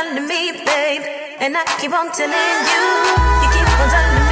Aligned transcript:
on 0.00 0.26
me, 0.26 0.52
babe, 0.52 1.02
and 1.40 1.56
I 1.56 1.64
keep 1.78 1.92
on 1.92 2.10
telling 2.12 2.58
you, 2.70 2.84
you 3.42 3.48
keep 3.52 3.80
on 3.80 3.88
telling 3.90 4.24
me. 4.24 4.29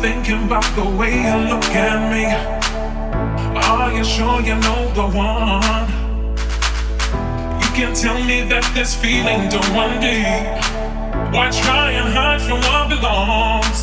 Thinking 0.00 0.44
about 0.44 0.64
the 0.74 0.84
way 0.84 1.14
you 1.14 1.36
look 1.48 1.64
at 1.66 2.10
me. 2.12 2.24
Are 3.56 3.92
you 3.92 4.04
sure 4.04 4.40
you 4.40 4.56
know 4.56 4.92
the 4.94 5.06
one? 5.06 5.88
You 7.62 7.68
can 7.78 7.94
tell 7.94 8.22
me 8.24 8.42
that 8.48 8.68
this 8.74 8.94
feeling 8.94 9.48
don't 9.48 9.70
run 9.70 10.00
deep. 10.00 10.46
Why 11.32 11.50
try 11.50 11.92
and 11.92 12.12
hide 12.12 12.42
from 12.42 12.60
what 12.60 12.88
belongs? 12.88 13.80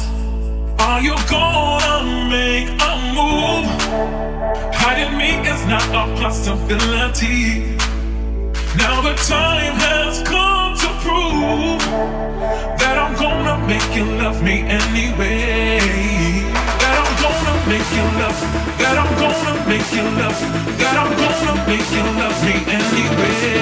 Are 0.80 1.02
you 1.02 1.16
gonna 1.30 2.30
make 2.30 2.70
a 2.70 2.94
move? 3.16 3.68
Hiding 4.76 5.18
me 5.18 5.32
is 5.50 5.66
not 5.66 5.88
a 5.90 6.22
possibility. 6.22 7.78
Now 8.78 9.02
the 9.02 9.16
time 9.28 9.76
has 9.80 10.22
come 10.24 10.65
to 10.76 10.88
prove 11.00 11.80
that 12.80 12.98
I'm 13.00 13.16
gonna 13.16 13.56
make 13.66 13.96
you 13.96 14.04
love 14.20 14.44
me 14.44 14.62
anyway. 14.68 15.80
That 16.82 16.96
I'm 17.00 17.12
gonna 17.24 17.56
make 17.72 17.90
you 17.96 18.06
love. 18.20 18.40
That 18.80 18.96
I'm 19.00 19.12
gonna 19.16 19.56
make 19.72 19.90
you 19.96 20.04
love. 20.20 20.40
That 20.80 20.96
I'm 21.00 21.12
gonna 21.16 21.56
make 21.70 21.90
you 21.96 22.06
love 22.20 22.38
me 22.44 22.56
anyway. 22.80 23.56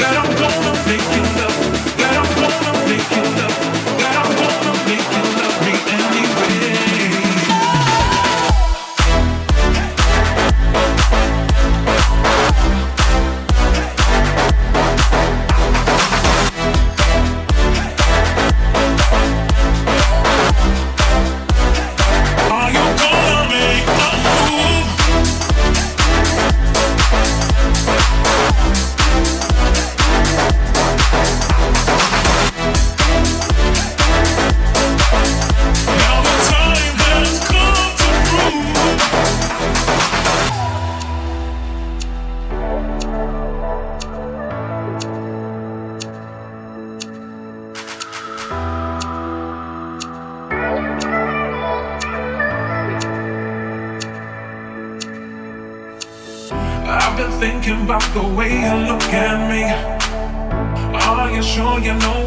That 0.00 0.14
I'm 0.18 0.30
gonna 0.34 0.72
make 0.88 1.08
you 1.14 1.24
love. 1.38 1.56
That 2.00 2.14
I'm 2.20 2.30
gonna 2.42 2.72
make 2.90 3.08
you 3.14 3.24
love. 3.38 3.56
That 4.00 4.14
I'm 4.18 4.30
gonna 4.34 4.74
make 4.88 4.93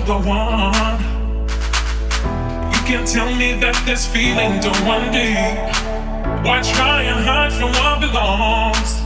the 0.07 0.17
one? 0.19 0.99
You 2.71 2.79
can't 2.87 3.05
tell 3.05 3.35
me 3.35 3.59
that 3.59 3.75
this 3.85 4.07
feeling 4.07 4.61
don't 4.61 4.79
run 4.87 5.11
deep. 5.11 5.59
Why 6.45 6.61
try 6.63 7.01
and 7.11 7.19
hide 7.27 7.51
from 7.51 7.73
what 7.75 7.99
belongs? 7.99 9.03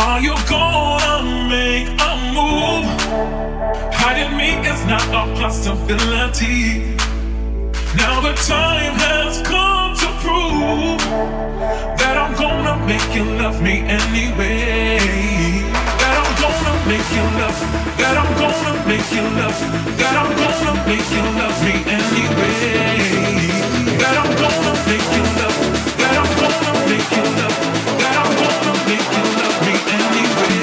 Are 0.00 0.20
you 0.20 0.34
gonna 0.48 1.22
make 1.52 1.88
a 2.00 2.12
move? 2.32 2.88
Hiding 3.92 4.34
me 4.34 4.56
is 4.66 4.82
not 4.86 5.04
a 5.12 5.28
possibility. 5.38 6.96
Now 7.94 8.22
the 8.22 8.32
time 8.48 8.96
has 9.04 9.42
come 9.42 9.94
to 10.02 10.08
prove 10.24 10.98
that 12.00 12.16
I'm 12.16 12.32
gonna 12.40 12.76
make 12.86 13.14
you 13.14 13.24
love 13.36 13.60
me 13.60 13.80
anyway 13.80 15.81
make 16.86 17.08
you 17.14 17.24
love, 17.38 17.58
I'm 18.18 18.30
gonna 18.38 18.72
make 18.88 19.08
you 19.12 19.22
love, 19.38 19.58
I'm 20.18 20.30
gonna 20.36 20.72
make 20.86 21.10
you 21.14 21.22
love 21.38 21.58
me 21.64 21.74
anyway. 21.86 23.02
I'm 24.02 24.30
gonna 24.40 24.72
make 24.88 25.08
you 25.16 25.24
love, 25.38 25.58
that 25.98 26.14
I'm 26.20 26.30
gonna 26.38 26.72
make 26.88 27.10
you 27.16 27.24
love, 27.38 27.56
that 28.00 28.14
I'm 28.22 28.32
gonna 28.40 28.74
make 28.88 29.08
you 29.14 29.24
love 29.38 29.58
me 29.66 29.74
anyway. 29.94 30.61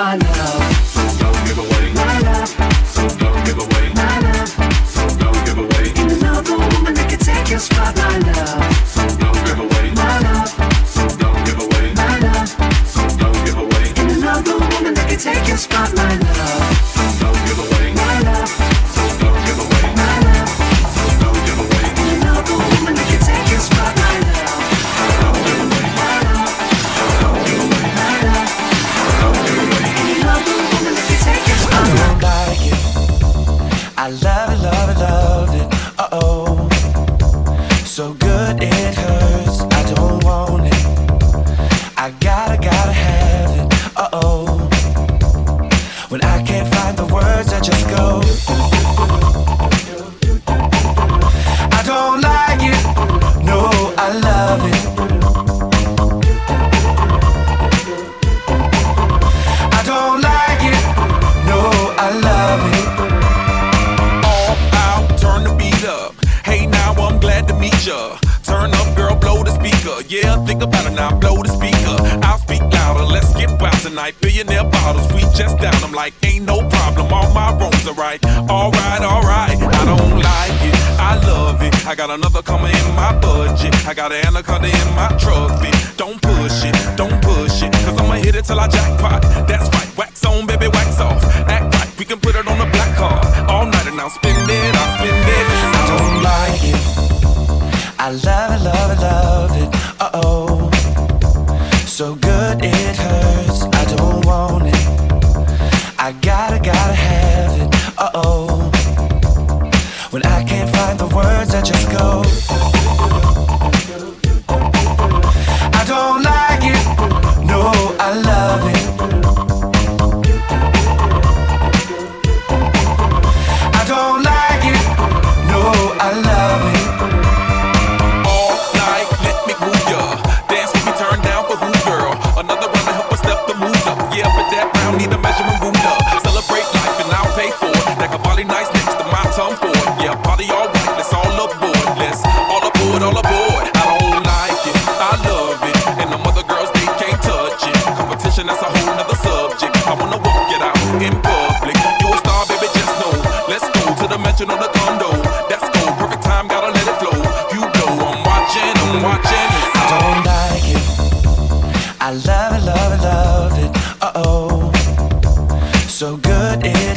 my 0.00 0.16
life. 0.16 0.29
That's 89.46 89.68
right, 89.74 89.96
wax 89.96 90.24
on, 90.24 90.46
baby, 90.46 90.68
wax 90.68 91.00
off. 91.00 91.22
Act 91.48 91.74
right, 91.74 91.98
we 91.98 92.04
can 92.04 92.18
put 92.20 92.34
it 92.34 92.46
on 92.48 92.60
a 92.60 92.70
black 92.70 92.96
car 92.96 93.20
All 93.48 93.66
night 93.66 93.86
and 93.86 94.00
I'll 94.00 94.10
spin 94.10 94.39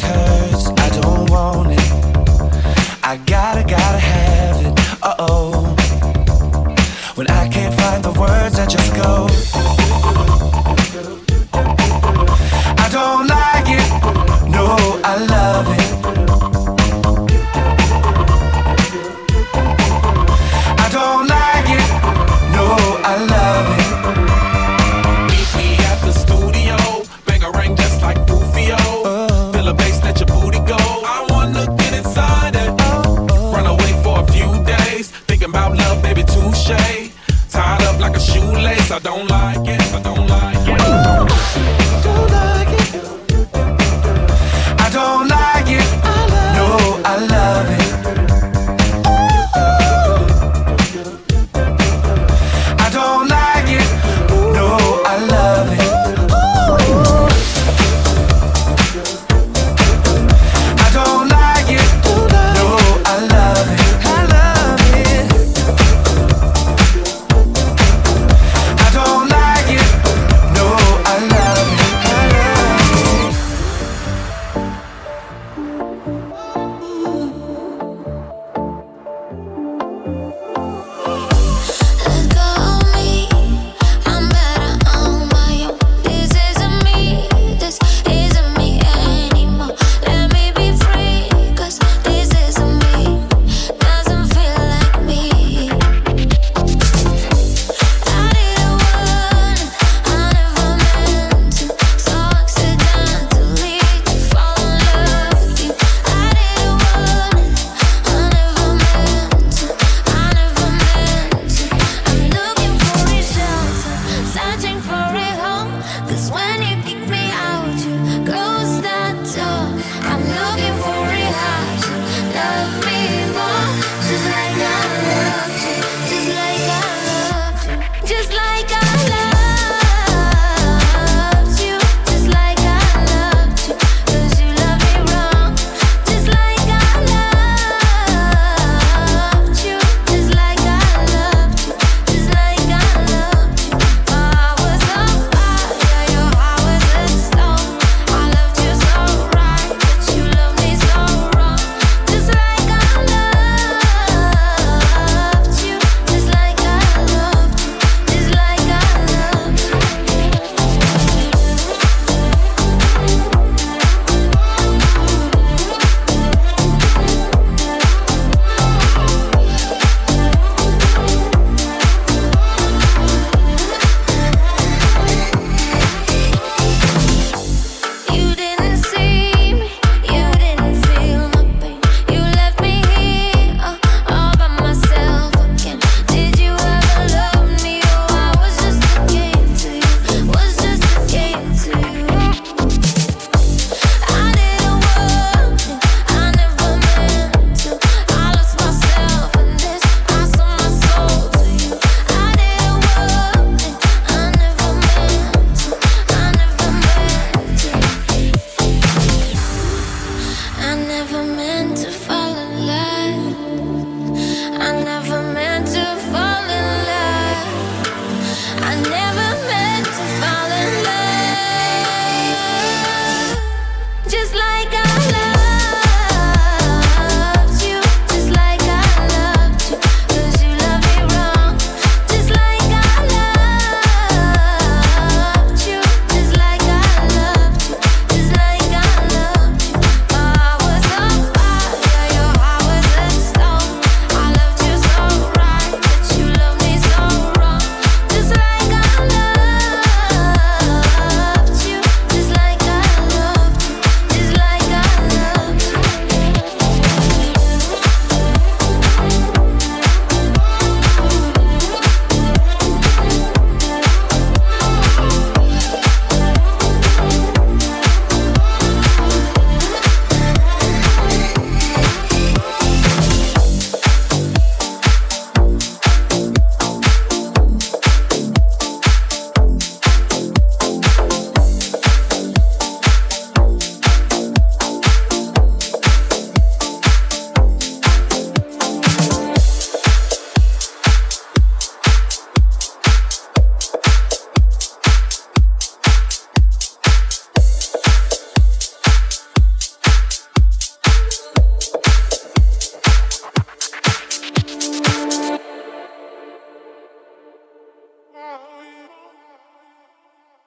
hurts. 0.03 0.67
I 0.85 0.89
don't 1.01 1.29
want 1.29 1.71
it. 1.71 1.89
I 3.03 3.17
gotta, 3.25 3.63
gotta 3.63 3.99
have 3.99 4.65
it. 4.65 4.73
Uh 5.01 5.15
oh. 5.19 5.75
When 7.15 7.27
I 7.29 7.47
can't 7.47 7.73
find 7.75 8.03
the 8.03 8.11
words, 8.19 8.59
I 8.59 8.65
just 8.65 8.93
go. 8.95 9.72